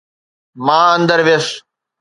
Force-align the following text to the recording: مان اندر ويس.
مان 0.65 0.85
اندر 0.95 1.19
ويس. 1.27 1.47